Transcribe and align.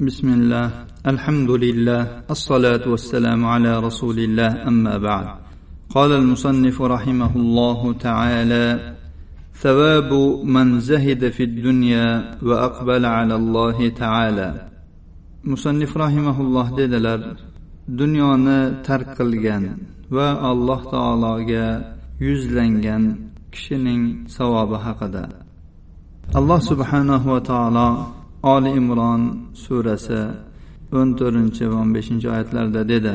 بسم 0.00 0.28
الله 0.28 0.70
الحمد 1.06 1.50
لله 1.50 2.28
الصلاة 2.30 2.84
والسلام 2.84 3.40
على 3.44 3.80
رسول 3.80 4.18
الله 4.18 4.68
أما 4.68 4.98
بعد 4.98 5.26
قال 5.88 6.12
المصنف 6.12 6.82
رحمه 6.82 7.36
الله 7.36 7.92
تعالى 7.92 8.94
ثواب 9.54 10.12
من 10.44 10.80
زهد 10.80 11.28
في 11.28 11.42
الدنيا 11.42 12.36
وأقبل 12.42 13.04
على 13.06 13.34
الله 13.34 13.88
تعالى 13.88 14.68
مصنف 15.44 15.96
رحمه 15.96 16.40
الله 16.40 16.66
dedilar 16.76 17.20
dunyoni 17.88 18.84
tark 18.84 19.16
qilgan 19.16 19.80
va 20.12 20.28
alloh 20.44 20.80
taologa 20.92 21.96
yuzlangan 22.20 23.32
kishining 23.48 24.28
savobi 24.28 24.76
haqida. 24.76 25.24
Alloh 26.36 26.60
subhanahu 26.60 27.32
va 27.32 27.40
taolo 27.40 28.15
oli 28.42 28.70
imron 28.80 29.22
surasi 29.64 30.20
o'n 30.98 31.08
to'rtinchi 31.18 31.64
va 31.70 31.76
o'n 31.82 31.90
beshinchi 31.96 32.26
oyatlarda 32.34 32.82
dedi. 32.92 33.14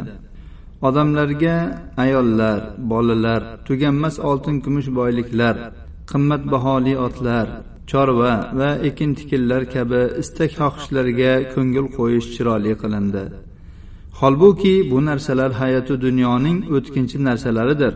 Odamlarga 0.88 1.57
ayollar 2.03 2.59
bolalar 2.91 3.41
tuganmas 3.67 4.15
oltin 4.29 4.57
kumush 4.65 4.89
boyliklar 4.99 5.55
qimmatbaholi 6.12 6.93
otlar 7.07 7.48
chorva 7.91 8.34
va 8.59 8.70
ekin 8.89 9.12
tikinlar 9.20 9.63
kabi 9.76 10.02
istak 10.21 10.52
xohishlarga 10.59 11.34
ko'ngil 11.53 11.88
qo'yish 11.98 12.27
chiroyli 12.35 12.73
qilindi. 12.81 13.23
Holbuki 14.20 14.76
bu 14.91 14.98
narsalar 15.09 15.51
hayoti 15.62 15.95
dunyoning 16.05 16.57
o'tkinchi 16.76 17.17
narsalaridir. 17.27 17.93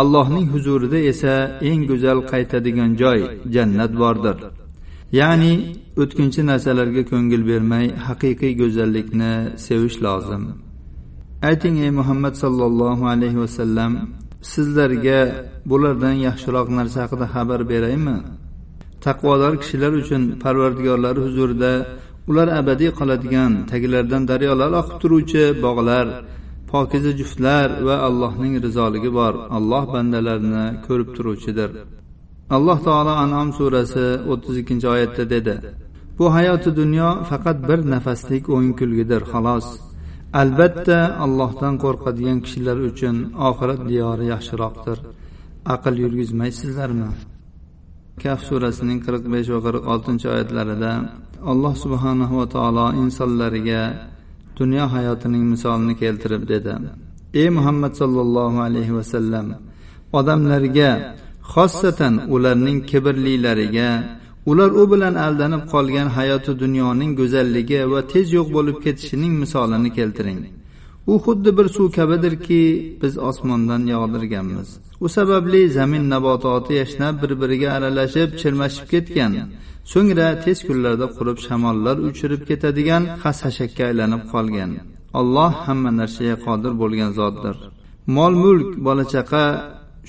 Allohning 0.00 0.46
huzurida 0.54 0.98
esa 1.12 1.34
eng 1.70 1.82
go'zal 1.90 2.18
qaytadigan 2.32 2.90
joy 3.02 3.20
jannat 3.54 3.92
bordir. 4.02 4.36
Ya'ni 5.12 5.52
o'tkinchi 6.02 6.40
narsalarga 6.50 7.02
ko'ngil 7.10 7.42
bermay 7.50 7.86
haqiqiy 8.06 8.52
go'zallikni 8.62 9.32
sevish 9.66 9.96
lozim. 10.06 10.42
Ayting 11.48 11.76
ey 11.84 11.90
muhammad 12.00 12.34
sollallohu 12.42 13.04
alayhi 13.14 13.38
vasallam 13.44 13.92
sizlarga 14.52 15.20
bulardan 15.70 16.16
yaxshiroq 16.28 16.68
narsa 16.78 16.98
haqida 17.04 17.26
xabar 17.34 17.60
beraymi? 17.72 18.16
Taqvodor 19.04 19.54
kishilar 19.62 19.92
uchun 20.02 20.22
parvardigorlari 20.42 21.20
huzurida 21.26 21.72
ular 22.30 22.48
abadiy 22.60 22.90
qoladigan 22.98 23.52
taglardan 23.70 24.22
daryolar 24.30 24.70
oqib 24.80 24.96
turuvchi 25.02 25.44
bog'lar 25.64 26.06
pokiza 26.70 27.12
juftlar 27.20 27.68
va 27.86 27.96
allohning 28.08 28.54
rizoligi 28.64 29.10
bor 29.18 29.34
alloh 29.56 29.84
bandalarini 29.94 30.66
ko'rib 30.86 31.08
turuvchidir. 31.16 31.70
Alloh 32.56 32.78
taolo 32.86 33.12
anom 33.24 33.48
surasi 33.58 34.06
o'ttiz 34.32 34.54
ikkinchi 34.62 34.86
oyatda 34.94 35.24
dedi. 35.34 35.54
Bu 36.18 36.26
hayoti 36.36 36.70
dunyo 36.80 37.08
faqat 37.30 37.58
bir 37.68 37.80
nafaslik 37.94 38.44
o'yin 38.54 38.72
kulgidir 38.80 39.22
xolos. 39.32 39.66
Albatta 40.42 40.98
allohdan 41.24 41.74
qo'rqadigan 41.84 42.38
kishilar 42.44 42.78
uchun 42.90 43.16
oxirat 43.48 43.80
diyori 43.90 44.24
yaxshiroqdir. 44.34 44.98
Aql 45.74 45.94
yurgizmaysizlarmi? 46.04 47.10
Kaf 48.22 48.40
surasining 48.48 49.00
qirq 49.06 49.24
besh 49.34 49.48
va 49.54 49.60
qirq 49.66 49.84
oltinchi 49.92 50.26
oyatlarida 50.34 50.92
alloh 51.52 51.74
subhanahu 51.84 52.34
va 52.40 52.46
taolo 52.54 52.86
insonlarga 53.02 53.82
dunyo 54.58 54.84
hayotining 54.94 55.44
misolini 55.52 55.94
keltirib 56.02 56.42
dedi. 56.52 56.72
Ey 57.40 57.48
muhammad 57.56 57.92
sollallohu 58.00 58.58
alayhi 58.66 58.92
vasallam 58.98 59.46
odamlarga 60.18 60.90
xossatan 61.54 62.14
ularning 62.34 62.78
kibrlilariga 62.90 63.90
ular 64.50 64.70
u 64.80 64.82
bilan 64.92 65.14
aldanib 65.26 65.64
qolgan 65.72 66.08
hayoti 66.18 66.52
dunyoning 66.62 67.12
go'zalligi 67.20 67.80
va 67.92 68.00
tez 68.12 68.26
yo'q 68.36 68.48
bo'lib 68.56 68.76
ketishining 68.84 69.34
misolini 69.42 69.90
keltiring. 69.98 70.40
U 71.12 71.14
xuddi 71.24 71.50
bir 71.58 71.66
suv 71.76 71.86
kabidirki 71.98 72.62
biz 73.02 73.14
osmondan 73.28 73.82
yog'dirganmiz. 73.94 74.68
U 75.04 75.06
sababli 75.16 75.60
zamin 75.78 76.04
nabototi 76.14 76.72
yashnab 76.80 77.14
bir 77.22 77.32
biriga 77.40 77.68
aralashib 77.76 78.30
chirmashib 78.40 78.86
ketgan. 78.92 79.32
So'ngra 79.92 80.28
tez 80.44 80.58
kunlarda 80.68 81.06
qurib 81.16 81.38
shamollar 81.46 81.96
uchirib 82.08 82.42
ketadigan 82.48 83.02
xas 83.22 83.38
hashakka 83.46 83.82
aylanib 83.90 84.22
qolgan. 84.32 84.70
Alloh 85.20 85.52
hamma 85.66 85.90
narsaga 86.00 86.36
qodir 86.46 86.72
bo'lgan 86.82 87.10
zotdir. 87.18 87.56
Mol 88.16 88.32
mulk 88.44 88.68
bola 88.86 89.04
chaqa 89.14 89.44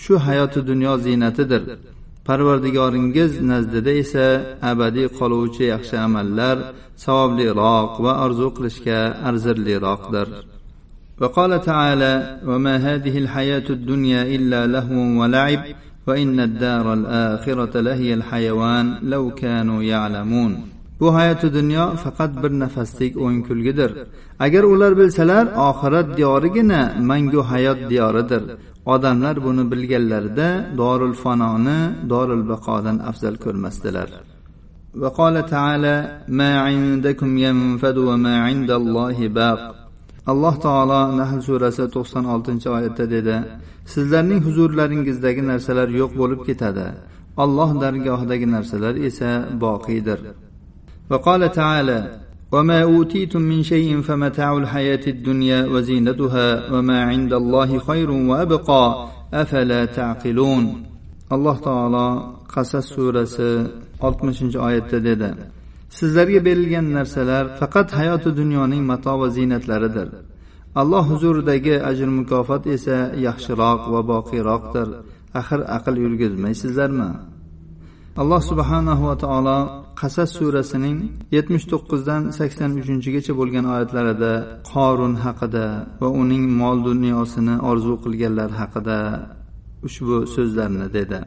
shu 0.03 0.13
hayoti 0.27 0.59
dunyo 0.69 0.93
ziynatidir. 1.05 1.63
Parvardigoringiz 2.27 3.31
nazdida 3.51 3.91
esa 4.03 4.25
abadiy 4.71 5.07
qoluvchi 5.19 5.63
yaxshi 5.73 5.95
amallar 6.07 6.57
savobliroq 7.05 7.91
va 8.05 8.13
orzu 8.25 8.47
qilishga 8.55 8.99
arzirliroqdir. 9.27 10.29
وقال 11.21 11.61
تعالى 11.61 12.13
وما 12.49 12.75
هذه 12.87 13.17
الحياة 13.23 13.67
الدنيا 13.69 14.21
إلا 14.35 14.67
لهو 14.67 14.99
ولعب 15.21 15.61
وإن 16.07 16.39
الدار 16.39 16.85
الآخرة 16.93 17.73
لهي 17.87 18.13
الحيوان 18.13 18.85
لو 19.03 19.23
كانوا 19.31 19.83
يعلمون 19.83 20.53
bu 20.99 21.13
hayoti 21.15 21.53
dunyo 21.53 21.95
faqat 22.03 22.31
bir 22.43 22.51
nafaslik 22.59 23.17
o'yin 23.17 23.41
kulgidir 23.47 23.91
agar 24.39 24.63
ular 24.63 24.97
bilsalar 24.99 25.45
oxirat 25.69 26.07
diyorigina 26.17 26.81
mangu 27.09 27.41
hayot 27.51 27.79
diyoridir. 27.89 28.43
odamlar 28.85 29.35
buni 29.45 29.63
bilganlarida 29.71 30.49
dorul 30.77 31.13
fanoni 31.23 31.79
dorul 32.11 32.43
baqodan 32.51 32.97
afzal 33.09 33.35
ko'rmasdilar. 33.43 34.09
Alloh 40.31 40.55
taolo 40.65 41.01
nahl 41.19 41.39
surasi 41.47 41.85
to'qson 41.95 42.23
oltinchi 42.33 42.67
oyatda 42.77 43.05
dedi 43.15 43.35
sizlarning 43.93 44.41
huzurlaringizdagi 44.47 45.41
narsalar 45.51 45.87
yo'q 46.01 46.11
bo'lib 46.21 46.41
ketadi. 46.49 46.87
Alloh 47.43 47.69
dargohidagi 47.83 48.47
narsalar 48.55 48.93
esa 49.09 49.29
boqiydir 49.63 50.19
va 51.11 51.17
qola 51.27 51.47
taala 51.59 51.99
وما 52.51 52.83
اوتيتم 52.83 53.41
من 53.41 53.63
شيء 53.63 54.01
فمتاع 54.01 54.57
الحياه 54.57 55.05
الدنيا 55.07 55.65
وزينتها 55.65 56.73
وما 56.73 57.03
عند 57.03 57.33
الله 57.33 57.79
خير 57.79 58.11
وابقى 58.11 59.07
افلا 59.33 59.85
تعقلون 59.85 60.89
alloh 61.35 61.57
taolo 61.67 62.07
qasas 62.53 62.85
surasi 62.93 63.49
oltmishinchi 64.07 64.57
oyatda 64.67 64.99
dedi. 65.07 65.29
Sizlarga 65.97 66.39
berilgan 66.47 66.87
narsalar 66.97 67.45
faqat 67.59 67.87
hayoti 67.99 68.29
dunyoning 68.39 68.83
mato 68.91 69.13
va 69.21 69.27
ziynatlaridir. 69.35 70.09
Alloh 70.81 71.03
huzuridagi 71.11 71.75
ajr 71.89 72.09
mukofot 72.19 72.63
esa 72.75 72.97
yaxshiroq 73.27 73.81
va 73.93 74.01
boqiyroqdir 74.11 74.87
axir 75.39 75.59
aql 75.77 75.95
yurgizmaysizlarmi? 76.03 77.09
Alloh 78.21 78.41
subhanahu 78.51 79.03
va 79.09 79.15
taolo 79.23 79.57
qasas 80.01 80.29
surasining 80.37 80.99
yetmish 81.35 81.65
to'qqizdan 81.71 82.21
sakson 82.39 82.71
uchinchigacha 82.81 83.33
bo'lgan 83.39 83.65
oyatlarida 83.73 84.33
qorun 84.71 85.13
haqida 85.25 85.65
va 86.01 86.09
uning 86.21 86.43
mol 86.61 86.77
dunyosini 86.89 87.55
orzu 87.69 87.93
qilganlar 88.03 88.49
haqida 88.61 88.97
ushbu 89.87 90.17
so'zlarni 90.35 90.87
dedi. 90.97 91.19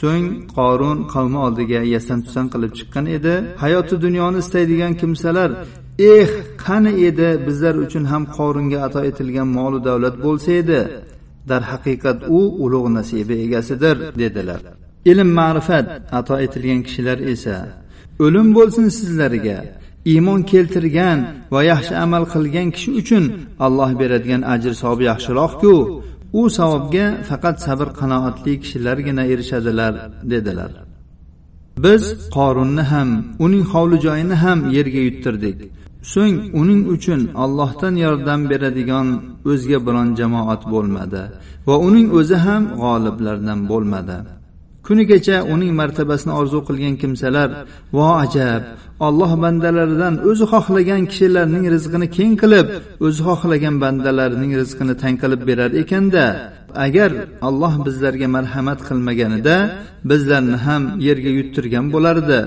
So'ng 0.00 0.26
qorun 0.56 0.98
qavmi 1.14 1.38
oldiga 1.46 1.80
yasan 1.94 2.18
tusan 2.26 2.46
qilib 2.52 2.72
chiqqan 2.78 3.06
edi. 3.16 3.34
Hayoti 3.62 3.94
dunyoni 4.04 4.38
istaydigan 4.44 4.92
kimsalar 5.00 5.50
eh 6.14 6.30
qani 6.64 6.92
edi 7.08 7.28
bizlar 7.46 7.74
uchun 7.84 8.04
ham 8.12 8.24
qorunga 8.36 8.78
ato 8.86 9.00
etilgan 9.10 9.48
molu 9.58 9.78
davlat 9.88 10.16
bo'lsa 10.26 10.50
edi. 10.62 10.80
Darhaqiqat 11.50 12.18
u 12.38 12.40
ulug' 12.64 12.88
nasiba 12.98 13.36
egasidir 13.46 13.96
dedilar. 14.22 14.60
Ilm 15.10 15.30
ma'rifat 15.38 15.86
ato 16.18 16.34
etilgan 16.44 16.80
kishilar 16.86 17.18
esa 17.34 17.56
o'lim 18.24 18.48
bo'lsin 18.56 18.86
sizlarga. 18.98 19.58
Iymon 20.12 20.40
keltirgan 20.52 21.18
va 21.52 21.60
yaxshi 21.72 21.94
amal 22.04 22.24
qilgan 22.34 22.68
kishi 22.74 22.90
uchun 23.00 23.24
alloh 23.66 23.90
beradigan 24.00 24.42
ajr 24.54 24.72
savobi 24.82 25.04
yaxshiroqku. 25.12 25.74
U 26.40 26.42
savobga 26.58 27.06
faqat 27.28 27.56
sabr 27.66 27.88
qanoatli 28.00 28.52
kishilargina 28.62 29.24
erishadilar 29.32 29.92
dedilar. 30.32 30.72
Biz 31.84 32.02
qorunni 32.36 32.84
ham 32.92 33.08
uning 33.44 33.64
hovli 33.72 33.98
joyini 34.06 34.36
ham 34.44 34.58
yerga 34.76 35.00
yuttirdik. 35.08 35.58
So'ng 36.12 36.36
uning 36.60 36.82
uchun 36.94 37.20
allohdan 37.44 37.94
yordam 38.04 38.40
beradigan 38.50 39.08
o'zga 39.50 39.78
biron 39.86 40.08
jamoat 40.20 40.62
bo'lmadi 40.72 41.22
va 41.68 41.74
uning 41.88 42.08
o'zi 42.18 42.36
ham 42.46 42.62
g'oliblardan 42.82 43.60
bo'lmadi. 43.70 44.16
Kunigacha 44.86 45.36
uning 45.54 45.72
martabasini 45.80 46.32
orzu 46.40 46.58
qilgan 46.68 46.94
kimsalar 47.02 47.48
vo 47.96 48.08
ajab 48.24 48.62
olloh 49.06 49.32
bandalaridan 49.44 50.14
o'zi 50.30 50.44
xohlagan 50.52 51.02
kishilarning 51.10 51.64
rizqini 51.74 52.06
keng 52.16 52.34
qilib 52.42 52.66
o'zi 53.06 53.20
xohlagan 53.28 53.74
bandalarining 53.84 54.52
rizqini 54.60 54.94
tang 55.02 55.16
qilib 55.22 55.40
berar 55.48 55.70
ekanda 55.82 56.26
agar 56.86 57.10
alloh 57.48 57.74
bizlarga 57.86 58.28
marhamat 58.36 58.80
qilmaganida 58.88 59.56
bizlarni 60.10 60.58
ham 60.66 60.82
yerga 61.06 61.30
yuttirgan 61.38 61.86
bo'lardi. 61.94 62.40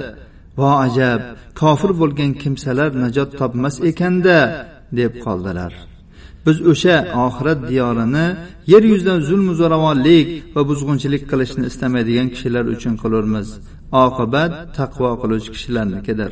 Vo 0.60 0.70
ajab 0.86 1.20
kofir 1.62 1.92
bo'lgan 2.02 2.32
kimsalar 2.42 2.90
najot 3.04 3.30
topmas 3.40 3.76
ekanda 3.90 4.38
deb 5.00 5.14
qoldilar. 5.26 5.74
biz 6.46 6.58
o'sha 6.72 6.98
oxirat 7.26 7.60
diyorini 7.70 8.28
yer 8.74 8.84
yuzidan 8.92 9.20
zulmu 9.30 9.54
zo'ravonlik 9.62 10.28
va 10.56 10.62
buzg'unchilik 10.70 11.24
qilishni 11.32 11.64
istamaydigan 11.72 12.28
kishilar 12.34 12.66
uchun 12.76 12.94
qilurmiz. 13.04 13.48
Oqibat 14.06 14.52
taqvo 14.80 15.10
qiluvchi 15.22 15.50
kishilarnikidir 15.56 16.32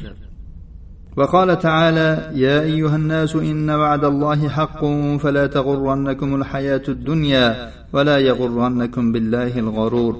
وقال 1.17 1.59
تعالى 1.59 2.31
يا 2.45 2.61
ايها 2.61 2.95
الناس 2.95 3.35
ان 3.35 3.69
وعد 3.69 4.03
الله 4.05 4.49
حق 4.49 4.81
فلا 5.23 5.45
تغرنكم 5.47 6.35
الحياه 6.35 6.85
الدنيا 6.95 7.71
ولا 7.93 8.17
يغرنكم 8.17 9.11
بالله 9.11 9.59
الغرور 9.59 10.15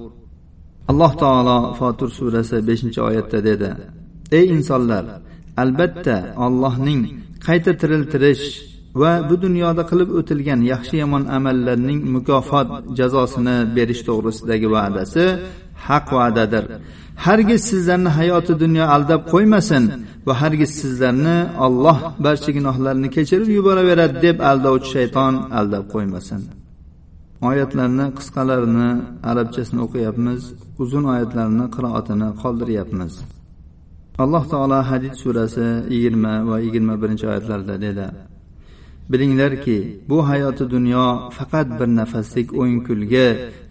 الله 0.90 1.12
alloh 1.12 1.12
taolo 1.18 1.74
fotir 1.80 2.10
surasi 2.18 2.68
beshinchi 2.68 3.02
oyatda 3.02 3.40
dedi 3.50 3.70
ey 4.38 4.46
insonlar 4.56 5.06
albatta 5.64 6.18
ollohning 6.46 7.02
qayta 7.46 7.72
tiriltirish 7.82 8.46
va 9.02 9.12
bu 9.30 9.36
dunyoda 9.46 9.84
qilib 9.90 10.10
o'tilgan 10.20 10.60
yaxshi 10.74 10.96
yomon 11.04 11.24
amallarning 11.38 12.00
mukofot 12.16 12.68
jazosini 13.00 13.58
berish 13.76 14.02
to'g'risidagi 14.08 14.68
va'dasi 14.76 15.24
haq 15.88 16.06
va'dadir. 16.18 16.66
Hargiz 17.26 17.62
sizlarni 17.72 18.12
hayoti 18.20 18.54
dunyo 18.64 18.86
aldab 18.96 19.22
qo'ymasin 19.34 19.84
va 20.28 20.34
hargiz 20.42 20.72
sizlarni 20.82 21.38
olloh 21.66 21.98
barcha 22.26 22.52
gunohlarni 22.58 23.08
kechirib 23.16 23.50
yuboraveradi 23.58 24.16
deb 24.26 24.38
aldovchi 24.52 24.90
shayton 24.96 25.34
aldab 25.60 25.84
qo'ymasin. 25.94 26.42
Oyatlarni 27.50 28.06
qisqalarini 28.18 28.90
arabchasini 29.32 29.80
o'qiyapmiz 29.86 30.42
uzun 30.84 31.04
oyatlarni 31.14 31.66
qiroatini 31.76 32.30
qoldiryapmiz. 32.42 33.14
Alloh 34.24 34.44
taolo 34.54 34.80
hadid 34.90 35.14
surasi 35.22 35.68
yigirma 35.94 36.34
va 36.50 36.56
yigirma 36.66 36.94
birinchi 37.02 37.26
oyatlarida 37.32 37.76
dedi. 37.88 38.08
Bilinglarki 39.12 39.78
bu 40.10 40.18
hayoti 40.30 40.66
dunyo 40.76 41.06
faqat 41.38 41.68
bir 41.80 41.90
nafaslik 42.00 42.48
o'yin 42.60 42.80
kulgi 42.88 43.28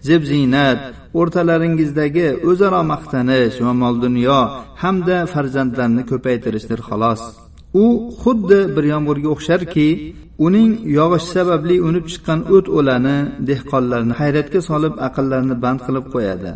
zeb 0.09 0.23
ziynat 0.31 0.79
o'rtalaringizdagi 1.21 2.29
o'zaro 2.51 2.83
maqtanish 2.93 3.57
va 3.65 3.73
mol 3.83 3.95
dunyo 4.07 4.39
hamda 4.83 5.19
farzandlarni 5.33 6.03
ko'paytirishdir 6.11 6.81
xolos. 6.89 7.23
U 7.83 7.85
xuddi 8.23 8.61
bir 8.77 8.85
yomg'irga 8.93 9.29
o'xsharki 9.35 9.89
uning 10.47 10.71
yog'ishi 10.99 11.29
sababli 11.37 11.77
unib 11.89 12.05
chiqqan 12.13 12.41
o't 12.57 12.67
o'lani 12.79 13.19
dehqonlarni 13.49 14.15
hayratga 14.21 14.61
solib 14.69 14.95
aqllarini 15.07 15.57
band 15.65 15.81
qilib 15.87 16.07
qo'yadi. 16.15 16.53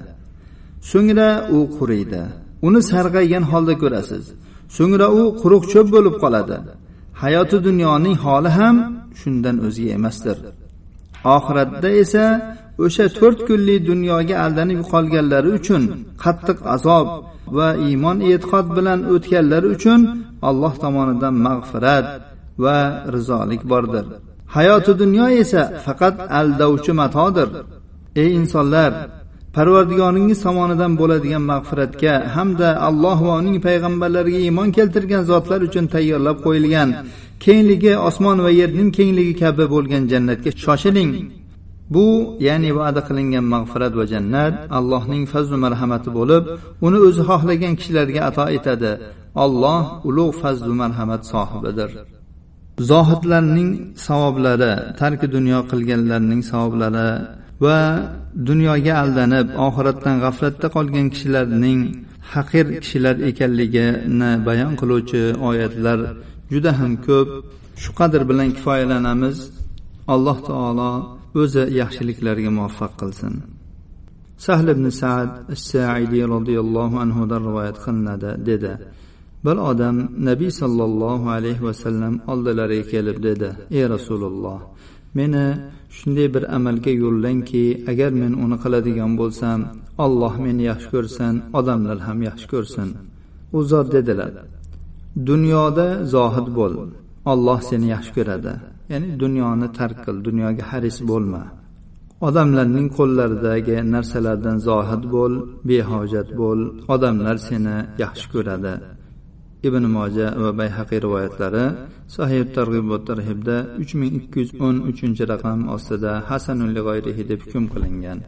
So'ngra 0.90 1.30
u 1.56 1.58
quriydi. 1.76 2.22
Uni 2.66 2.80
sarg'aygan 2.90 3.44
holda 3.50 3.74
ko'rasiz. 3.82 4.24
So'ngra 4.76 5.06
u 5.20 5.22
quruq 5.42 5.64
cho'p 5.72 5.88
bo'lib 5.96 6.16
qoladi. 6.22 6.58
Hayoti 7.22 7.58
dunyoning 7.68 8.16
holi 8.24 8.50
ham 8.58 8.76
shundan 9.20 9.56
o'zga 9.66 9.88
emasdir. 9.98 10.36
Oxiratda 11.36 11.90
esa 12.02 12.24
o'sha 12.84 13.06
to'rt 13.18 13.38
kunlik 13.48 13.80
dunyoga 13.90 14.36
aldanib 14.44 14.80
qolganlari 14.92 15.50
uchun 15.58 15.82
qattiq 16.24 16.58
azob 16.74 17.06
va 17.56 17.68
iymon 17.88 18.18
e'tiqod 18.30 18.66
bilan 18.76 19.00
o'tganlari 19.14 19.68
uchun 19.76 20.00
alloh 20.48 20.72
tomonidan 20.82 21.34
mag'firat 21.46 22.06
va 22.64 22.78
rizolik 23.14 23.62
bordir. 23.72 24.04
Hayoti 24.56 24.92
dunyo 25.02 25.26
esa 25.42 25.62
faqat 25.86 26.16
aldovchi 26.40 26.92
matodir. 27.00 27.48
Ey 28.22 28.28
insonlar 28.40 28.90
parvardigoringiz 29.56 30.38
tomonidan 30.46 30.92
bo'ladigan 31.00 31.44
mag'firatga 31.52 32.14
hamda 32.36 32.68
alloh 32.88 33.18
va 33.26 33.32
uning 33.40 33.56
payg'ambarlariga 33.66 34.40
iymon 34.46 34.68
keltirgan 34.76 35.22
zotlar 35.30 35.60
uchun 35.68 35.84
tayyorlab 35.94 36.38
qo'yilgan 36.46 36.88
kengligi 37.44 37.92
osmon 38.08 38.38
va 38.44 38.50
yerning 38.60 38.90
kengligi 38.98 39.34
kabi 39.42 39.64
bo'lgan 39.74 40.02
jannatga 40.12 40.50
shoshiling. 40.64 41.12
Bu 41.94 42.06
ya'ni 42.46 42.70
va'da 42.78 43.00
qilingan 43.08 43.44
mag'firat 43.54 43.92
va 44.00 44.04
jannat 44.12 44.54
allohning 44.78 45.24
fazlu 45.32 45.56
marhamati 45.64 46.10
bo'lib 46.18 46.44
uni 46.86 46.98
o'zi 47.08 47.22
xohlagan 47.30 47.72
kishilarga 47.78 48.20
ato 48.28 48.44
etadi. 48.58 48.92
Olloh 49.44 49.84
ulug' 50.08 50.34
fazlu 50.42 50.72
marhamat 50.82 51.22
sohibidir. 51.32 51.90
Zohidlarning 52.90 53.70
savoblari 54.06 54.72
tarki 55.00 55.26
dunyo 55.36 55.58
qilganlarning 55.70 56.40
savoblari 56.50 57.08
va 57.64 57.78
dunyoga 58.48 58.94
aldanib 59.02 59.46
oxiratdan 59.66 60.16
g'aflatda 60.24 60.66
qolgan 60.76 61.06
kishilarning 61.14 61.80
haqir 62.32 62.66
kishilar 62.82 63.16
ekanligini 63.30 64.30
bayon 64.48 64.72
qiluvchi 64.80 65.22
oyatlar 65.48 65.98
juda 66.52 66.70
ham 66.78 66.92
ko'p. 67.06 67.28
Shu 67.82 67.90
qadr 68.00 68.20
bilan 68.30 68.48
kifoyalanamiz. 68.56 69.38
Alloh 70.14 70.38
taolo 70.48 70.92
o'zi 71.42 71.62
yaxshiliklarga 71.80 72.50
muvaffaq 72.56 72.92
qilsin. 73.00 73.34
Sahl 74.46 74.66
ibn 74.74 74.86
saad 75.00 75.30
saidiy 75.70 76.24
roziyallohu 76.34 76.96
anhudan 77.04 77.40
rivoyat 77.48 77.76
qilinadi 77.84 78.30
dedi. 78.48 78.72
Bir 79.46 79.56
odam 79.70 79.96
nabiy 80.28 80.52
sollallohu 80.60 81.26
alayhi 81.36 81.62
vasallam 81.68 82.14
oldilariga 82.32 82.86
kelib 82.92 83.18
dedi 83.28 83.48
ey 83.78 83.84
rasululloh 83.94 84.60
meni 85.18 85.46
shunday 85.98 86.28
bir 86.34 86.44
amalga 86.56 86.92
yo'llangki 87.02 87.64
agar 87.90 88.10
men 88.22 88.32
uni 88.44 88.56
qiladigan 88.64 89.12
bo'lsam 89.20 89.58
olloh 90.04 90.34
meni 90.44 90.62
yaxshi 90.70 90.88
ko'rsin 90.94 91.34
odamlar 91.58 91.98
ham 92.06 92.18
yaxshi 92.28 92.46
ko'rsin. 92.52 92.88
U 93.56 93.58
zot 93.70 93.88
dedilar 93.96 94.32
dunyoda 95.30 95.86
zohid 96.14 96.48
bo'l 96.58 96.74
olloh 97.32 97.60
seni 97.68 97.86
yaxshi 97.94 98.12
ko'radi. 98.18 98.52
Ya'ni 98.92 99.08
dunyoni 99.22 99.68
tark 99.78 99.98
qil 100.06 100.16
dunyoga 100.28 100.64
haris 100.70 100.98
bo'lma. 101.10 101.42
Odamlarning 102.28 102.88
qo'llaridagi 102.98 103.76
narsalardan 103.94 104.56
zohid 104.68 105.02
bo'l 105.14 105.34
behojat 105.68 106.28
bo'l 106.40 106.60
odamlar 106.94 107.36
seni 107.48 107.76
yaxshi 108.02 108.26
ko'radi. 108.34 108.74
Ibn 109.70 109.84
moja 109.96 110.26
va 110.42 110.50
bayhaqiy 110.60 110.98
rivoyatlari 111.06 111.64
sahih 112.16 112.42
targ'ib 112.56 112.88
tarhibda 113.08 113.56
uch 113.82 113.92
ming 113.98 114.12
ikki 114.18 114.38
yuz 114.42 114.50
o'n 114.66 114.76
uchinchi 114.90 115.24
raqam 115.32 115.58
ostida 115.74 116.12
hasanun 116.28 116.70
lig'oyrihi 116.76 117.22
deb 117.30 117.40
hukm 117.44 117.64
qilingan. 117.74 118.20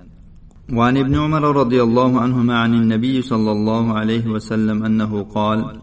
وعن 0.78 0.96
ابن 0.96 1.14
عمر 1.14 1.56
رضي 1.56 1.82
الله 1.82 2.20
عنهما 2.20 2.58
عن 2.58 2.74
النبي 2.74 3.22
صلى 3.22 3.52
الله 3.52 3.84
عليه 3.98 4.26
وسلم 4.34 4.84
انه 4.84 5.22
قال 5.22 5.80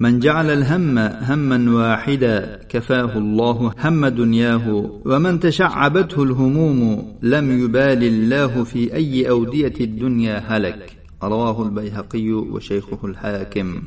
من 0.00 0.18
جعل 0.18 0.50
الهم 0.50 0.98
هما 0.98 1.58
واحدا 1.78 2.60
كفاه 2.68 3.18
الله 3.18 3.72
هم 3.84 4.06
دنياه 4.06 4.66
ومن 5.04 5.40
تشعبته 5.40 6.22
الهموم 6.22 7.12
لم 7.22 7.64
يبال 7.64 8.04
الله 8.04 8.64
في 8.64 8.94
اي 8.94 9.28
اوديه 9.28 9.74
الدنيا 9.80 10.38
هلك 10.38 10.96
رواه 11.22 11.62
البيهقي 11.62 12.32
وشيخه 12.32 12.98
الحاكم 13.04 13.82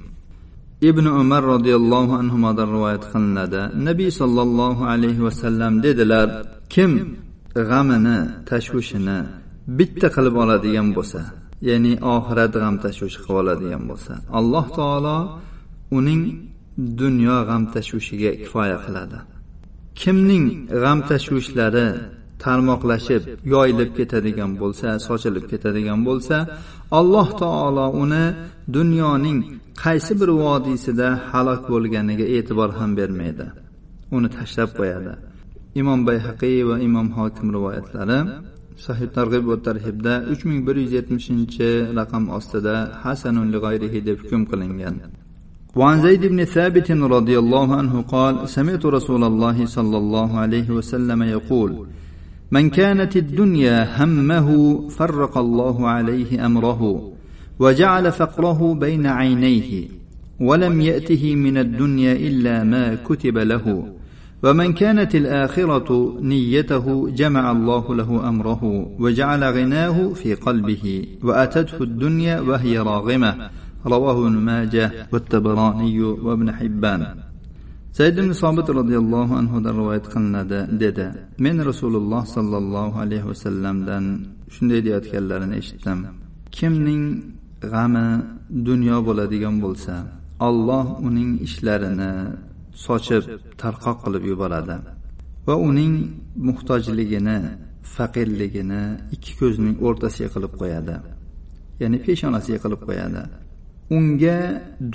ibn 0.89 1.05
umar 1.21 1.43
roziyallohu 1.53 2.13
anhudan 2.21 2.67
rivoyat 2.75 3.03
qilinadi. 3.11 3.61
Nabiy 3.87 4.09
sollallohu 4.19 4.83
alayhi 4.93 5.21
vasallam 5.27 5.73
dedilar 5.85 6.27
kim 6.73 6.91
g'amini 7.69 8.17
tashvishini 8.49 9.19
bitta 9.77 10.07
qilib 10.15 10.35
oladigan 10.43 10.87
bo'lsa 10.97 11.21
ya'ni 11.69 11.93
oxirat 12.15 12.53
g'am 12.61 12.75
tashvishi 12.85 13.19
qilib 13.23 13.37
oladigan 13.41 13.83
bo'lsa 13.89 14.13
alloh 14.39 14.65
taolo 14.79 15.17
uning 15.97 16.21
dunyo 17.01 17.37
g'am 17.49 17.63
tashvishiga 17.75 18.31
kifoya 18.41 18.77
qiladi. 18.85 19.17
Kimning 20.01 20.45
g'am 20.81 20.99
tashvishlari 21.11 21.87
tarmoqlashib 22.45 23.21
yoyilib 23.53 23.91
ketadigan 23.97 24.51
bo'lsa 24.61 24.87
sochilib 25.07 25.45
ketadigan 25.51 25.99
bo'lsa 26.07 26.37
alloh 26.99 27.27
taolo 27.43 27.85
uni 28.03 28.25
dunyoning 28.77 29.39
qaysi 29.83 30.13
bir 30.21 30.29
vodiysida 30.43 31.07
halok 31.31 31.61
bo'lganiga 31.71 32.25
e'tibor 32.37 32.69
ham 32.79 32.91
bermaydi. 32.99 33.45
Uni 34.15 34.29
tashlab 34.37 34.69
qo'yadi. 34.79 35.13
Imom 35.81 35.99
bayhaqiy 36.09 36.59
va 36.69 36.75
imom 36.87 37.07
hokim 37.17 37.47
rivoyatlari 37.55 38.19
sahih 38.85 39.09
targ'ib 39.17 39.43
va 39.51 39.57
tarhibda 39.67 40.13
uch 40.33 40.41
ming 40.49 40.59
bir 40.67 40.75
yuz 40.83 40.91
yetmishinchi 40.97 41.69
raqam 41.99 42.23
ostida 42.37 42.75
hasanun 43.03 43.47
lig'ayrihi 43.55 43.99
deb 44.07 44.17
hukm 44.23 44.41
qilingan. 44.51 44.97
وعن 45.79 45.97
زيد 46.07 46.23
بن 46.33 46.39
ثابت 46.55 46.91
رضي 46.91 47.35
الله 47.43 47.67
عنه 47.79 47.95
قال 48.01 48.33
سمعت 48.57 48.83
رسول 48.97 49.23
الله 49.31 49.57
صلى 49.65 49.97
الله 50.03 50.29
عليه 50.43 50.67
وسلم 50.77 51.19
يقول 51.35 51.71
من 52.51 52.69
كانت 52.69 53.17
الدنيا 53.17 54.03
همه 54.03 54.79
فرق 54.89 55.37
الله 55.37 55.87
عليه 55.87 56.45
أمره 56.45 57.11
وجعل 57.59 58.11
فقره 58.11 58.73
بين 58.73 59.07
عينيه 59.07 59.87
ولم 60.39 60.81
يأته 60.81 61.35
من 61.35 61.57
الدنيا 61.57 62.13
إلا 62.13 62.63
ما 62.63 62.95
كتب 62.95 63.37
له 63.37 63.87
ومن 64.43 64.73
كانت 64.73 65.15
الآخرة 65.15 66.17
نيته 66.21 67.09
جمع 67.09 67.51
الله 67.51 67.95
له 67.95 68.29
أمره 68.29 68.91
وجعل 68.99 69.43
غناه 69.43 70.13
في 70.13 70.33
قلبه 70.33 71.05
وأتته 71.23 71.83
الدنيا 71.83 72.39
وهي 72.39 72.79
راغمة 72.79 73.49
رواه 73.85 74.27
ابن 74.27 74.37
ماجه 74.37 74.91
والتبراني 75.11 76.01
وابن 76.01 76.51
حبان 76.51 77.24
zayd 77.97 78.17
ibn 78.21 78.31
sobit 78.43 78.67
roziyallohu 78.79 79.33
anhudan 79.41 79.73
rivoyat 79.79 80.05
qilinadi 80.13 80.59
dedi. 80.83 81.07
Men 81.45 81.57
rasululloh 81.69 82.23
sollallohu 82.35 82.97
alayhi 83.05 83.25
vasallamdan 83.31 84.05
shunday 84.55 84.79
deyayotganlarini 84.85 85.55
eshitdim. 85.61 85.99
Kimning 86.57 87.03
g'ami 87.73 88.07
dunyo 88.69 88.97
bo'ladigan 89.07 89.55
bo'lsa 89.65 89.93
alloh 90.47 90.85
uning 91.07 91.31
ishlarini 91.47 92.13
sochib 92.85 93.23
tarqoq 93.61 93.97
qilib 94.03 94.23
yuboradi 94.31 94.75
va 95.47 95.55
uning 95.69 95.93
muhtojligini 96.47 97.37
faqirligini 97.95 98.83
ikki 99.15 99.33
ko'zining 99.39 99.75
o'rtasiga 99.87 100.29
qilib 100.35 100.53
qo'yadi. 100.61 100.95
Ya'ni 101.81 101.97
peshonasiga 102.05 102.59
qilib 102.63 102.81
qo'yadi. 102.89 103.21
Unga 103.97 104.39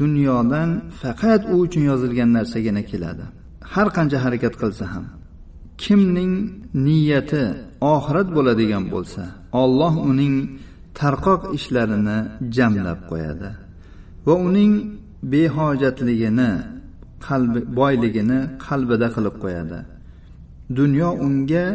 dunyodan 0.00 0.70
faqat 1.02 1.40
u 1.52 1.54
uchun 1.64 1.82
yozilgan 1.90 2.30
narsagina 2.38 2.82
keladi. 2.90 3.25
Har 3.73 3.88
qancha 3.97 4.18
harakat 4.25 4.54
qilsa 4.62 4.85
ham 4.94 5.04
kimning 5.82 6.35
niyati 6.87 7.44
oxirat 7.94 8.28
bo'ladigan 8.37 8.85
bo'lsa 8.94 9.23
olloh 9.62 9.94
uning 10.11 10.35
tarqoq 11.00 11.42
ishlarini 11.59 12.18
jamlab 12.56 13.00
qo'yadi 13.11 13.50
va 14.26 14.35
uning 14.49 14.73
behojatligini 15.32 16.50
qalbi 17.26 17.61
boyligini 17.78 18.40
qalbida 18.66 19.09
qilib 19.14 19.37
qo'yadi. 19.44 19.80
Dunyo 20.78 21.09
unga 21.26 21.66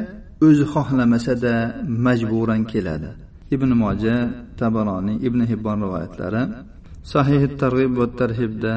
o'zi 0.47 0.65
xohlamasada 0.73 1.53
majburan 2.05 2.61
keladi. 2.71 3.11
Ibn 3.55 3.69
moja 3.83 4.17
tabaroniy 4.59 5.17
ibn 5.27 5.39
hibbon 5.51 5.77
rivoyatlari 5.85 6.43
sahih 7.13 7.41
targ'ib 7.61 7.91
va 7.99 8.07
tarhibda 8.19 8.73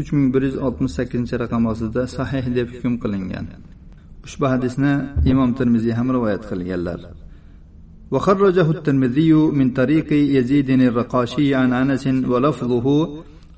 uch 0.00 0.08
ming 0.16 0.26
bir 0.34 0.42
yuz 0.48 0.56
oltmish 0.66 0.94
sakkizinchi 0.98 1.34
raqam 1.42 1.62
ostida 1.72 2.02
sahih 2.16 2.44
deb 2.56 2.68
hukm 2.74 2.94
qilingan 3.02 3.46
ushbu 4.26 4.46
hadisni 4.52 4.92
imom 5.32 5.50
termiziy 5.58 5.94
ham 5.98 6.08
rivoyat 6.16 6.42
qilganlar 6.50 7.00
وخرجه 8.10 8.70
الترمذي 8.70 9.32
من 9.32 9.70
طريق 9.70 10.12
يزيد 10.12 10.70
الرقاشي 10.70 11.54
عن 11.54 11.72
أنس 11.72 12.06
ولفظه 12.06 12.86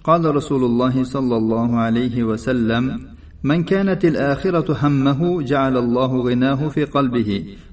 قال 0.04 0.22
رسول 0.38 0.62
الله 0.64 1.04
صلى 1.04 1.36
الله 1.36 1.76
عليه 1.76 2.16
وسلم 2.24 3.00
من 3.44 3.64
كانت 3.64 4.04
الآخرة 4.04 4.68
همه 4.82 5.42
جعل 5.42 5.76
الله 5.76 6.20
غناه 6.26 6.68
في 6.68 6.84
قلبه 6.84 7.30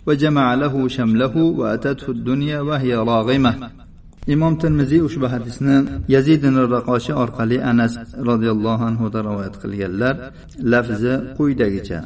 وجمع 0.08 0.54
له 0.54 0.88
شمله 0.88 1.36
وأتته 1.38 2.12
الدنيا 2.12 2.60
وهي 2.62 2.96
راغمة. 2.96 3.85
Imom 4.34 4.54
termiziy 4.62 5.02
ushbu 5.08 5.28
hadisni 5.34 5.78
yazid 6.16 6.44
raqoshi 6.76 7.14
orqali 7.24 7.58
anas 7.72 7.94
roziyallohu 8.30 8.84
anhudan 8.90 9.24
rivoyat 9.30 9.56
qilganlar 9.64 10.16
lafzi 10.74 11.14
quyidagicha. 11.38 12.00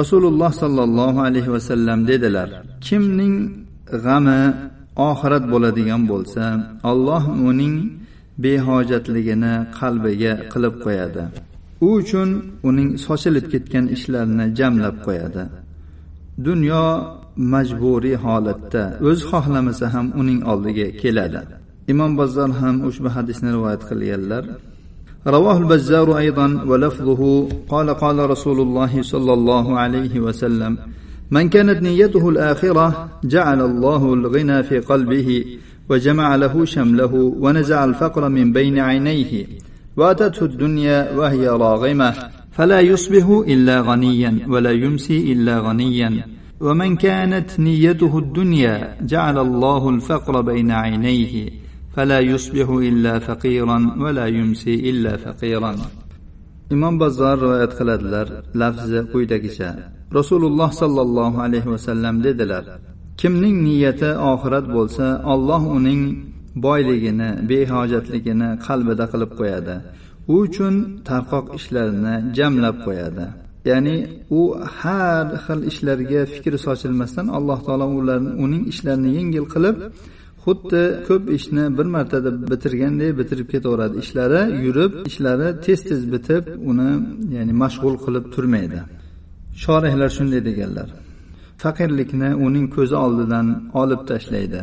Rasululloh 0.00 0.50
sollallohu 0.62 1.20
alayhi 1.28 1.50
vasallam 1.56 1.98
dedilar 2.10 2.48
kimning 2.86 3.34
g'ami 4.04 4.40
oxirat 5.10 5.44
bo'ladigan 5.52 6.02
bo'lsa 6.12 6.44
alloh 6.90 7.22
uning 7.48 7.76
behojatligini 8.44 9.54
qalbiga 9.78 10.32
qilib 10.52 10.74
qo'yadi. 10.84 11.22
U 11.86 11.88
uchun 12.00 12.28
uning 12.68 12.88
sochilib 13.06 13.46
ketgan 13.52 13.84
ishlarini 13.96 14.46
jamlab 14.58 14.96
qo'yadi. 15.06 15.42
Dunyo 16.46 16.84
majburiy 17.36 18.16
holatda. 18.24 18.84
O'z 19.08 19.20
xohlamasa 19.30 19.86
ham 19.94 20.06
uning 20.20 20.40
oldiga 20.52 20.86
keladi. 21.00 21.40
Imom 21.92 22.12
bazzar 22.18 22.50
ham 22.60 22.76
ushbu 22.88 23.08
hadisni 23.16 23.48
rivoyat 23.56 23.82
qilganlar. 23.88 24.44
رواه 25.26 25.58
البزار 25.58 26.18
أيضا 26.18 26.64
ولفظه 26.68 27.48
قال 27.68 27.88
قال 27.90 28.30
رسول 28.30 28.60
الله 28.60 29.02
صلى 29.02 29.32
الله 29.32 29.78
عليه 29.78 30.20
وسلم 30.20 30.72
من 31.30 31.48
كانت 31.48 31.82
نيته 31.82 32.28
الآخرة 32.28 33.08
جعل 33.24 33.60
الله 33.60 34.14
الغنى 34.14 34.62
في 34.62 34.78
قلبه 34.78 35.44
وجمع 35.88 36.36
له 36.36 36.64
شمله 36.64 37.14
ونزع 37.14 37.84
الفقر 37.84 38.28
من 38.28 38.52
بين 38.52 38.78
عينيه 38.78 39.46
وأتته 39.96 40.44
الدنيا 40.44 40.98
وهي 41.18 41.48
راغمة 41.48 42.14
فلا 42.52 42.80
يصبح 42.80 43.44
إلا 43.48 43.80
غنيا 43.80 44.38
ولا 44.48 44.70
يمسي 44.70 45.32
إلا 45.32 45.58
غنيا 45.58 46.26
ومن 46.60 46.96
كانت 46.96 47.60
نيته 47.60 48.18
الدنيا 48.18 48.96
جعل 49.00 49.38
الله 49.38 49.90
الفقر 49.90 50.40
بين 50.40 50.70
عينيه 50.70 51.50
فلا 51.96 52.20
يصبح 52.20 52.68
إلا 52.68 53.18
فقيرا 53.18 53.96
ولا 53.98 54.26
يمسي 54.26 54.74
إلا 54.90 55.16
فقيرا. 55.16 55.76
Imom 56.70 56.98
bazzor 57.00 57.36
rivoyat 57.44 57.72
qiladilar 57.78 58.26
رسول 60.14 60.44
الله 60.44 60.70
rasululloh 60.70 61.32
الله 61.32 61.42
alayhi 61.42 61.70
vasallam 61.70 62.24
dedilar 62.24 62.64
kimning 63.16 63.64
niyati 63.64 64.10
oxirat 64.32 64.66
bo'lsa 64.76 65.22
olloh 65.32 65.62
uning 65.76 66.02
boyligini 66.64 67.30
behojatligini 67.50 68.48
qalbida 68.66 69.04
qilib 69.12 69.30
qo'yadi. 69.38 69.76
U 70.32 70.34
uchun 70.46 70.74
tarqoq 71.08 71.46
ishlarini 71.58 72.14
jamlab 72.36 72.76
qo'yadi. 72.86 73.26
Ya'ni 73.70 73.96
u 74.38 74.40
har 74.78 75.26
xil 75.44 75.60
ishlarga 75.70 76.20
fikri 76.34 76.58
sochilmasdan 76.66 77.26
alloh 77.38 77.58
taolo 77.66 77.86
ularni 78.00 78.32
uning 78.44 78.62
ishlarini 78.72 79.10
yengil 79.18 79.46
qilib 79.54 79.76
xuddi 80.44 80.82
ko'p 81.08 81.24
ishni 81.38 81.64
bir 81.78 81.86
martada 81.96 82.30
bitirgandek 82.50 83.10
bitirib 83.20 83.48
ketaveradi. 83.54 83.94
Ishlari 84.04 84.42
yurib 84.64 84.92
ishlari 85.10 85.48
tez 85.64 85.80
tez 85.88 86.02
bitib 86.14 86.44
uni 86.70 86.90
ya'ni 87.36 87.52
mashg'ul 87.62 87.96
qilib 88.04 88.24
turmaydi. 88.34 88.80
Shorihlar 89.62 90.10
shunday 90.16 90.40
deganlar. 90.48 90.88
Faqirlikni 91.62 92.30
uning 92.46 92.66
ko'zi 92.76 92.96
oldidan 93.04 93.46
olib 93.82 94.02
tashlaydi. 94.10 94.62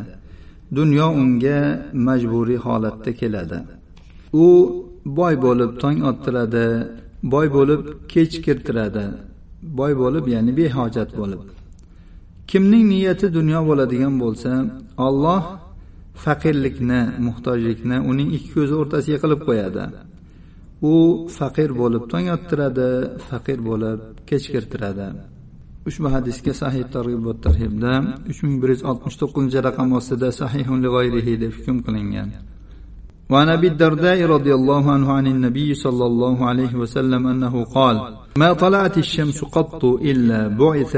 Dunyo 0.77 1.07
unga 1.21 1.59
majburiy 2.07 2.59
holatda 2.65 3.11
keladi. 3.21 3.57
U 4.43 4.47
boy 5.19 5.35
bo'lib 5.45 5.71
tong 5.81 5.97
ottiradi 6.09 6.67
boy 7.23 7.47
bo'lib 7.57 7.81
kech 8.13 8.33
kirtiradi 8.45 9.05
boy 9.79 9.93
bo'lib 10.01 10.25
ya'ni 10.33 10.51
behojat 10.59 11.09
bo'lib. 11.19 11.41
Kimning 12.49 12.85
niyati 12.93 13.27
dunyo 13.37 13.59
bo'ladigan 13.69 14.15
bo'lsa 14.23 14.51
olloh 15.07 15.43
faqirlikni 16.23 17.01
muhtojlikni 17.27 17.97
uning 18.11 18.29
ikki 18.37 18.49
ko'zi 18.55 18.73
o'rtasiga 18.81 19.17
qilib 19.23 19.41
qo'yadi. 19.47 19.83
U 20.91 20.93
faqir 21.37 21.69
bo'lib 21.81 22.03
tong 22.11 22.25
ottiradi 22.35 22.89
faqir 23.29 23.59
bo'lib 23.69 23.99
kech 24.29 24.45
kirtiradi 24.53 25.07
ushbu 25.89 26.07
hadisga 26.15 26.53
sahih 26.61 26.83
targ'ibot 26.95 27.37
tarhibda 27.45 27.93
uch 28.31 28.39
ming 28.43 28.55
bir 28.61 28.69
yuz 28.73 28.81
oltmish 28.89 29.17
to'qqizinchi 29.21 29.59
raqam 29.67 29.89
ostida 29.99 30.29
sahihun 30.41 30.79
deb 31.43 31.51
hukm 31.57 31.77
qilingan. 31.85 32.29
وعن 33.31 33.49
أبي 33.49 33.67
الدرداء 33.67 34.25
رضي 34.25 34.53
الله 34.53 34.91
عنه 34.91 35.11
عن 35.11 35.27
النبي 35.27 35.73
صلى 35.73 36.05
الله 36.05 36.45
عليه 36.45 36.75
وسلم 36.75 37.27
أنه 37.27 37.63
قال 37.63 38.17
ما 38.37 38.53
طلعت 38.53 38.97
الشمس 38.97 39.43
قط 39.43 39.85
إلا 39.85 40.47
بعث 40.47 40.97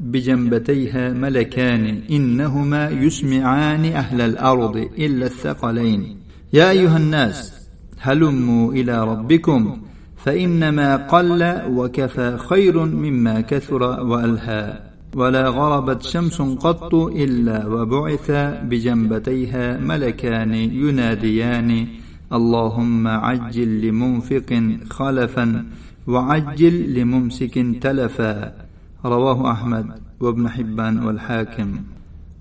بجنبتيها 0.00 1.12
ملكان 1.12 2.02
إنهما 2.10 2.88
يسمعان 2.88 3.84
أهل 3.84 4.20
الأرض 4.20 4.76
إلا 4.76 5.26
الثقلين. 5.26 6.16
يا 6.52 6.70
أيها 6.70 6.96
الناس 6.96 7.68
هلموا 8.00 8.72
إلى 8.72 9.04
ربكم 9.04 9.82
فإنما 10.16 10.96
قل 10.96 11.60
وكفى 11.70 12.38
خير 12.38 12.84
مما 12.84 13.40
كثر 13.40 13.82
وألهى. 13.82 14.93
ولا 15.16 15.48
غربت 15.48 16.02
شمس 16.02 16.38
قط 16.64 16.94
إلا 16.94 17.66
وبعث 17.66 18.30
بجنبتيها 18.70 19.78
ملكان 19.78 20.54
يناديان 20.54 21.70
اللهم 22.38 23.08
عجل 23.08 23.70
لمنفق 23.86 24.50
خلفا 24.90 25.46
وعجل 26.06 26.94
لممسك 26.94 27.54
تلفا 27.80 28.52
رواه 29.04 29.52
أحمد 29.52 29.86
وابن 30.20 30.48
حبان 30.48 30.94
والحاكم. 31.04 31.70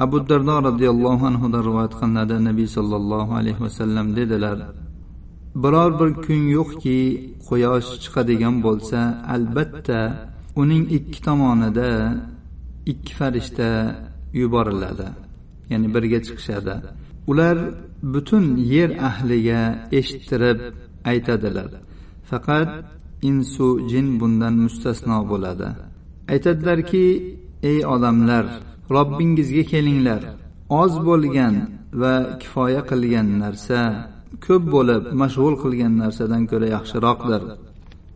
أبو 0.02 0.18
الدرداء 0.18 0.60
رضي 0.70 0.90
الله 0.90 1.26
عنه 1.28 1.42
رواية 1.70 1.94
قنادى 2.02 2.36
النبي 2.38 2.66
صلى 2.66 2.96
الله 2.96 3.34
عليه 3.38 3.58
وسلم 3.62 4.16
dediler 4.16 4.58
biror 5.56 6.00
bir 6.00 6.14
kun 6.26 6.42
yo'qki 6.58 7.00
quyosh 7.50 7.90
chiqadigan 8.04 8.56
bo'lsa 8.66 9.00
albatta 9.36 10.00
uning 10.62 10.84
ikki 10.98 11.20
tomonida 11.28 11.92
ikki 12.92 13.14
farishta 13.20 13.70
yuboriladi. 14.42 15.08
Ya'ni 15.72 15.88
birga 15.96 16.20
chiqishadi. 16.26 16.76
Ular 17.32 17.58
butun 18.14 18.46
yer 18.74 18.90
ahliga 19.10 19.62
eshittirib 20.00 20.60
aytadilar. 21.12 21.72
Faqat 22.30 22.70
insu 23.30 23.68
jin 23.92 24.08
bundan 24.20 24.56
mustasno 24.66 25.18
bo'ladi. 25.32 25.70
Aytadilarki 26.34 27.06
ey 27.72 27.80
odamlar 27.96 28.46
robbingizga 28.96 29.64
kelinglar. 29.74 30.22
Oz 30.82 30.94
bo'lgan 31.08 31.56
va 32.02 32.14
kifoya 32.42 32.82
qilgan 32.92 33.28
narsa 33.44 33.80
ko'p 34.46 34.64
bo'lib 34.76 35.04
mashg'ul 35.22 35.56
qilgan 35.64 35.94
narsadan 36.04 36.44
ko'ra 36.52 36.68
yaxshiroqdir. 36.76 37.42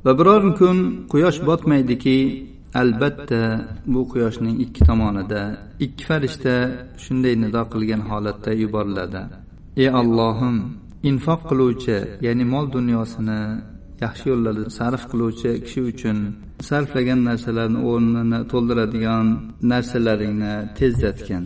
Va 0.05 0.11
biror 0.19 0.43
kun 0.59 0.77
quyosh 1.11 1.39
botmaydiki 1.49 2.17
albatta 2.73 3.41
bu 3.93 4.01
quyoshning 4.11 4.55
ikki 4.65 4.81
tomonida 4.89 5.41
ikki 5.85 6.03
farishta 6.09 6.55
shunday 7.03 7.35
nido 7.43 7.61
qilgan 7.73 8.01
holatda 8.09 8.51
yuboriladi. 8.63 9.21
Ey 9.81 9.89
allohim 10.01 10.57
infoq 11.09 11.41
qiluvchi 11.49 11.97
ya'ni 12.25 12.45
mol 12.53 12.65
dunyosini 12.77 13.41
yaxshi 14.03 14.25
yo'llarda 14.31 14.63
sarf 14.77 15.03
qiluvchi 15.11 15.51
kishi 15.65 15.81
uchun 15.91 16.17
sarflagan 16.69 17.19
narsalarni 17.29 17.79
o'rnini 17.91 18.39
to'ldiradigan 18.51 19.27
narsalaringni 19.71 20.55
tezlatgin. 20.79 21.43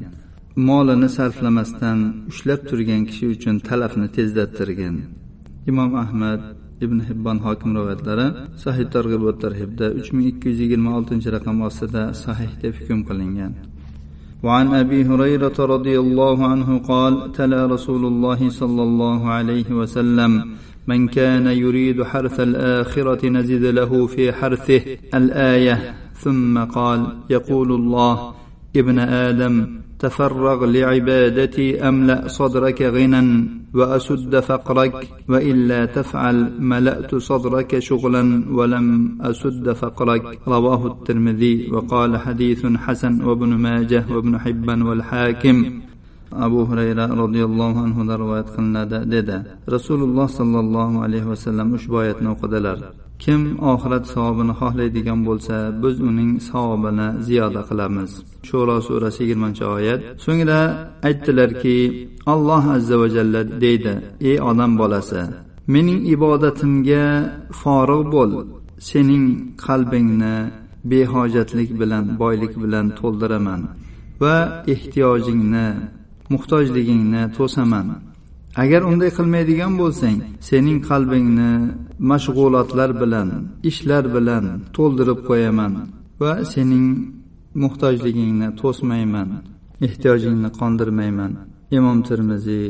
Molini 0.67 1.09
sarflamasdan 1.17 1.99
ushlab 2.31 2.61
turgan 2.69 3.01
kishi 3.09 3.25
uchun 3.35 3.55
talafni 3.67 4.07
tezlattirgin. 4.17 4.95
Imom 5.69 5.91
ahmad 6.03 6.41
ibn 6.85 6.97
hibbon 7.07 7.37
hokim 7.45 7.69
rivoyatlari 7.77 8.27
sahih 8.63 8.85
targ'ib 8.95 9.21
va 9.27 9.33
tarhibda 9.43 9.85
uch 9.99 10.09
ming 10.13 10.25
ikki 10.31 10.45
yuz 10.51 10.59
yigirma 10.63 10.91
oltinchi 10.97 11.29
raqam 11.35 11.57
ostida 11.67 12.03
sahih 12.23 12.51
deb 12.61 12.73
hukm 12.79 12.99
qilingan 13.09 13.53
وعن 14.43 14.67
ابي 14.73 15.05
هريره 15.05 15.57
رضي 15.59 15.99
الله 15.99 16.37
عنه 16.51 16.69
قال 16.91 17.31
تلا 17.31 17.65
رسول 17.65 18.05
الله 18.05 18.49
صلى 18.49 18.83
الله 18.83 19.29
عليه 19.29 19.69
وسلم 19.79 20.31
من 20.87 21.07
كان 21.07 21.47
يريد 21.47 22.03
حرث 22.03 22.39
الاخره 22.39 23.29
نزد 23.29 23.63
له 23.79 24.07
في 24.07 24.33
حرثه 24.33 24.81
الايه 25.13 25.95
ثم 26.23 26.63
قال 26.77 26.99
يقول 27.29 27.71
الله 27.71 28.33
ابن 28.75 28.99
آدم 28.99 29.80
تفرغ 30.03 30.59
لعبادتي 30.75 31.67
املا 31.89 32.17
صدرك 32.27 32.79
غنى 32.95 33.23
وأسد 33.77 34.33
فقرك 34.49 34.95
وإلا 35.31 35.85
تفعل 35.85 36.37
ملأت 36.71 37.11
صدرك 37.15 37.71
شغلا 37.79 38.23
ولم 38.57 38.87
أسد 39.21 39.65
فقرك. 39.81 40.23
رواه 40.47 40.81
الترمذي 40.91 41.55
وقال 41.73 42.11
حديث 42.17 42.61
حسن 42.65 43.13
وابن 43.27 43.49
ماجه 43.65 44.03
وابن 44.13 44.33
حبان 44.43 44.81
والحاكم. 44.81 45.57
abu 46.31 46.63
hurayra 46.69 47.05
roziyallohu 47.21 47.79
anhudan 47.85 48.17
rivoyat 48.23 48.47
qilinadi 48.55 48.99
dedi 49.13 49.37
rasululloh 49.75 50.27
sollallohu 50.39 51.03
alayhi 51.05 51.27
vasallam 51.33 51.67
ushbu 51.77 51.95
oyatni 52.03 52.27
o'qidilar 52.33 52.77
kim 53.23 53.41
oxirat 53.71 54.05
savobini 54.13 54.53
xohlaydigan 54.59 55.19
bo'lsa 55.27 55.55
biz 55.83 55.95
uning 56.09 56.31
savobini 56.49 57.07
ziyoda 57.27 57.61
qilamiz. 57.69 58.11
Shuro 58.49 58.75
surasi 58.87 59.19
yigirmanchi 59.23 59.63
oyat. 59.75 59.99
So'ngra 60.23 60.59
aytdilarki 61.07 61.77
alloh 62.33 62.63
azza 62.75 62.95
va 63.01 63.07
jalla 63.15 63.41
deydi 63.63 63.93
ey 64.29 64.37
odam 64.49 64.71
bolasi 64.81 65.21
mening 65.73 65.99
ibodatimga 66.15 67.05
forig' 67.61 68.09
bo'l. 68.15 68.31
Sening 68.89 69.25
qalbingni 69.65 70.35
behojatlik 70.91 71.69
bilan 71.81 72.03
boylik 72.21 72.53
bilan 72.63 72.85
to'ldiraman 72.99 73.61
va 74.21 74.35
ehtiyojingni 74.73 75.67
muhtojligingni 76.33 77.23
to'saman. 77.37 77.87
Agar 78.63 78.81
unday 78.91 79.11
qilmaydigan 79.17 79.73
bo'lsang 79.81 80.17
sening 80.49 80.79
qalbingni 80.89 81.51
mashg'ulotlar 82.11 82.89
bilan 83.01 83.29
ishlar 83.69 84.03
bilan 84.15 84.45
to'ldirib 84.75 85.19
qo'yaman 85.29 85.73
va 86.21 86.31
sening 86.53 86.85
muhtojligingni 87.63 88.47
to'smayman 88.61 89.29
ehtiyojingni 89.87 90.49
qondirmayman. 90.59 91.31
Imom 91.77 91.97
termiziy 92.09 92.67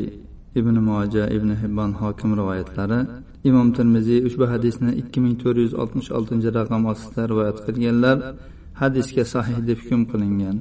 ibn 0.60 0.76
moja 0.88 1.24
ibn 1.36 1.50
hibbon 1.62 1.90
hokim 2.00 2.30
rivoyatlari. 2.38 3.00
Imom 3.48 3.68
termiziy 3.76 4.20
ushbu 4.28 4.44
hadisni 4.52 4.90
ikki 5.00 5.18
ming 5.24 5.34
to'rt 5.42 5.58
yuz 5.64 5.74
oltmish 5.82 6.10
oltinchi 6.16 6.48
raqam 6.58 6.82
ostida 6.92 7.22
rivoyat 7.32 7.58
qilganlar. 7.66 8.16
Hadisga 8.80 9.24
sahih 9.34 9.58
deb 9.68 9.78
hukm 9.84 10.02
qilingan. 10.12 10.56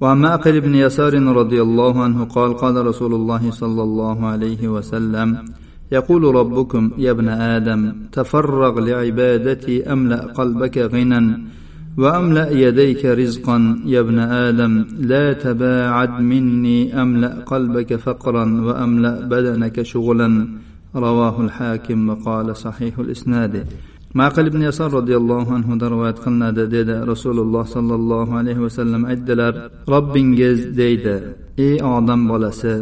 وعن 0.00 0.18
معقل 0.20 0.60
بن 0.60 0.74
يسار 0.74 1.14
رضي 1.22 1.62
الله 1.62 2.02
عنه 2.02 2.24
قال 2.24 2.56
قال 2.56 2.86
رسول 2.86 3.14
الله 3.14 3.50
صلى 3.50 3.82
الله 3.82 4.26
عليه 4.26 4.68
وسلم 4.68 5.38
يقول 5.92 6.34
ربكم 6.34 6.90
يا 6.98 7.10
ابن 7.10 7.28
آدم 7.28 7.92
تفرغ 8.12 8.80
لعبادتي 8.80 9.92
أملأ 9.92 10.20
قلبك 10.26 10.78
غنى 10.78 11.44
وأملأ 11.98 12.50
يديك 12.50 13.04
رزقا. 13.04 13.82
يا 13.86 14.00
ابن 14.00 14.18
آدم 14.18 14.84
لا 14.98 15.32
تباعد 15.32 16.20
مني 16.20 17.02
أملأ 17.02 17.44
قلبك 17.46 17.96
فقرا 17.96 18.44
وأملأ 18.66 19.20
بدنك 19.20 19.82
شغلا. 19.82 20.48
رواه 20.96 21.40
الحاكم 21.40 22.08
وقال 22.08 22.56
صحيح 22.56 22.98
الإسناد. 22.98 23.66
Maqil 24.20 24.46
ibn 24.50 24.60
yasor 24.68 24.88
roziyallohu 24.98 25.50
anhudan 25.58 25.88
rivoyat 25.94 26.18
qilinadi 26.24 26.64
dedi 26.76 26.94
rasululloh 27.12 27.64
sollallohu 27.76 28.32
alayhi 28.40 28.60
vasallam 28.66 29.02
aytdilar 29.12 29.52
robbingiz 29.92 30.58
deydi 30.80 31.16
ey 31.66 31.76
odam 31.96 32.20
bolasi 32.32 32.74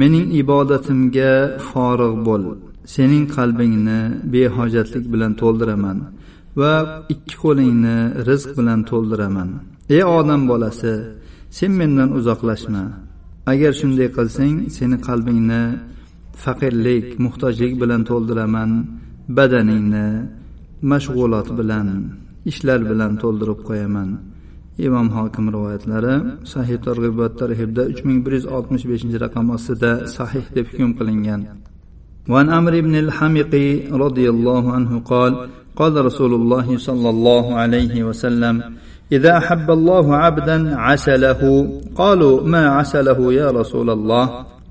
mening 0.00 0.26
ibodatimga 0.40 1.32
forig' 1.68 2.18
bo'l. 2.26 2.44
Sening 2.94 3.24
qalbingni 3.36 4.00
behojatlik 4.32 5.04
bilan 5.12 5.32
to'ldiraman 5.40 5.98
va 6.60 6.72
ikki 7.14 7.34
qo'lingni 7.44 7.96
rizq 8.28 8.50
bilan 8.58 8.80
to'ldiraman. 8.90 9.48
Ey 9.96 10.02
odam 10.18 10.42
bolasi 10.50 10.94
sen 11.56 11.72
mendan 11.80 12.10
uzoqlashma. 12.18 12.84
Agar 13.52 13.72
shunday 13.80 14.08
qilsang 14.16 14.56
seni 14.76 14.96
qalbingni 15.08 15.62
faqirlik 16.44 17.06
muhtojlik 17.24 17.72
bilan 17.82 18.02
to'ldiraman 18.10 18.70
badaningni 19.36 20.06
mashg'ulot 20.90 21.48
bilan 21.58 21.88
ishlar 22.50 22.80
bilan 22.90 23.12
to'ldirib 23.22 23.60
qo'yaman. 23.68 24.08
Imom 24.86 25.08
hokim 25.16 25.44
rivoyatlari 25.54 26.14
sahih 26.52 26.78
targ'ibot 26.86 27.32
tarhibda 27.40 27.82
uch 27.92 28.00
ming 28.06 28.18
bir 28.24 28.32
yuz 28.38 28.46
oltmish 28.56 28.84
beshinchi 28.90 29.18
raqam 29.24 29.46
ostida 29.56 29.92
sahih 30.16 30.44
deb 30.56 30.66
hukm 30.72 30.90
qilingan. 30.98 31.42
وعن 32.30 32.46
عمرو 32.56 32.80
بن 32.86 32.94
الحمق 33.04 33.54
رضي 34.04 34.26
الله 34.34 34.62
عنه 34.76 34.92
قال 35.12 35.32
قال 35.80 36.04
رسول 36.08 36.32
الله 36.34 36.66
صلى 36.78 37.08
الله 37.14 37.44
عليه 37.54 37.94
وسلم 38.08 38.54
إذا 39.12 39.32
أحب 39.40 39.70
الله 39.70 40.06
عبدا 40.16 40.76
عسله 40.76 41.42
قالوا 42.00 42.34
ما 42.52 42.62
عسله 42.68 43.32
يا 43.32 43.48
رسول 43.50 43.90
الله 43.90 44.24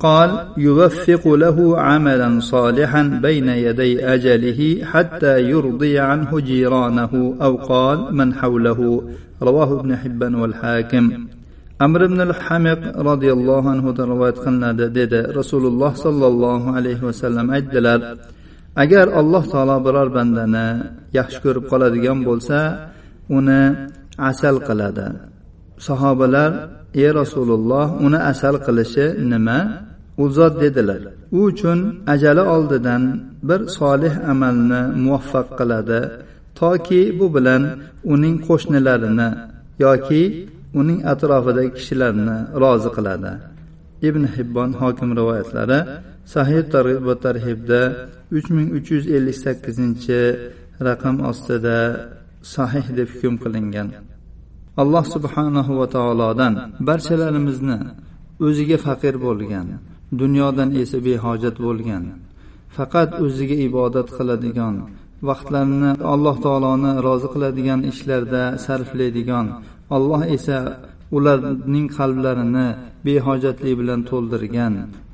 قال 0.06 0.30
يوفق 0.58 1.24
له 1.28 1.58
عملا 1.80 2.30
صالحا 2.40 3.02
بين 3.28 3.50
يدي 3.50 4.06
اجله 4.06 4.86
حتى 4.92 5.34
يرضي 5.52 6.00
عنه 6.00 6.40
جيرانه 6.40 7.14
او 7.42 7.54
قال 7.56 7.98
من 8.20 8.34
حوله. 8.34 9.04
رواه 9.42 9.80
ابن 9.80 9.96
حبان 9.96 10.36
والحاكم. 10.36 11.06
amr 11.86 12.02
ibn 12.10 12.20
al 12.30 12.34
hamiq 12.46 12.82
roziyallohu 13.10 13.68
anhudan 13.74 14.06
rivoyat 14.14 14.38
qilinadi 14.46 14.86
dedi 15.00 15.20
rasululloh 15.40 15.92
sollallohu 16.06 16.68
alayhi 16.78 17.04
vasallam 17.10 17.48
aytdilar 17.58 18.00
agar 18.84 19.06
alloh 19.22 19.44
taolo 19.54 19.76
biror 19.86 20.10
bandani 20.18 20.68
yaxshi 21.18 21.40
ko'rib 21.46 21.66
qoladigan 21.72 22.20
bo'lsa 22.28 22.60
uni 23.38 23.62
asal 24.30 24.56
qiladi 24.68 25.08
sahobalar 25.88 26.52
ey 27.02 27.10
rasululloh 27.22 27.86
uni 28.06 28.20
asal 28.32 28.56
qilishi 28.66 29.06
nima 29.32 29.60
u 30.22 30.24
zot 30.38 30.54
dedilar. 30.64 31.02
U 31.38 31.40
uchun 31.50 31.80
ajali 32.14 32.44
oldidan 32.56 33.04
bir 33.50 33.62
solih 33.78 34.14
amalni 34.32 34.82
muvaffaq 35.04 35.48
qiladi 35.60 36.00
toki 36.60 37.02
bu 37.20 37.28
bilan 37.36 37.64
uning 38.14 38.36
qo'shnilarini 38.48 39.30
yoki 39.86 40.24
uning 40.80 41.00
atrofidagi 41.12 41.72
kishilarni 41.78 42.38
rozi 42.62 42.90
qiladi. 42.98 43.32
Ibn 44.08 44.24
hibbon 44.36 44.70
hokim 44.82 45.10
rivoyatlari 45.20 45.80
sahih 46.34 46.62
targ'ib 46.74 47.04
va 47.10 47.16
tarhibda 47.26 47.82
uch 48.38 48.48
ming 48.56 48.68
uch 48.78 48.88
yuz 48.94 49.06
ellik 49.16 49.38
sakkizinchi 49.46 50.20
raqam 50.88 51.16
ostida 51.32 51.78
sahih 52.56 52.86
deb 52.98 53.10
hukm 53.14 53.36
qilingan. 53.44 53.88
Alloh 54.82 55.06
subhanahu 55.16 55.72
va 55.80 55.88
taolodan 55.96 56.54
barchalarimizni 56.90 57.80
o'ziga 58.46 58.78
faqir 58.86 59.16
bo'lgan 59.26 59.68
dunyodan 60.22 60.70
esa 60.82 60.98
behojat 61.08 61.56
bo'lgan. 61.66 62.04
Faqat 62.76 63.10
o'ziga 63.26 63.58
ibodat 63.68 64.08
qiladigan 64.18 64.76
vaqtlarini 65.30 65.92
alloh 66.14 66.36
taoloni 66.46 66.92
rozi 67.08 67.28
qiladigan 67.34 67.80
ishlarda 67.92 68.44
sarflaydigan 68.66 69.46
alloh 69.96 70.22
esa 70.38 70.58
ularning 71.18 71.88
qalblarini 71.98 72.68
behojatlik 73.08 73.74
bilan 73.80 74.00
to'ldirgan 74.10 74.74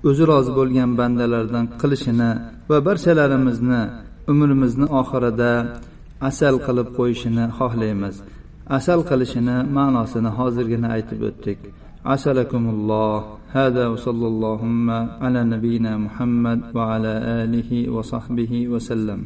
o'zi 0.10 0.24
rozi 0.32 0.52
bo'lgan 0.60 0.90
bandalardan 1.00 1.66
qilishini 1.82 2.32
va 2.70 2.78
barchalarimizni 2.88 3.82
umrimizni 4.32 4.88
oxirida 5.02 5.52
asal 6.30 6.56
qilib 6.66 6.88
qo'yishini 6.98 7.46
xohlaymiz. 7.58 8.16
Asal 8.78 9.00
qilishini 9.10 9.58
ma'nosini 9.78 10.32
hozirgina 10.40 10.88
aytib 10.96 11.20
o'tdik. 11.30 11.60
عسلكم 12.08 12.70
الله 12.70 13.26
هذا 13.52 13.88
وصلى 13.88 14.28
اللهم 14.28 14.90
على 15.24 15.44
نبينا 15.44 15.98
محمد 15.98 16.60
وعلى 16.76 17.14
آله 17.44 17.90
وصحبه 17.90 18.68
وسلم. 18.68 19.24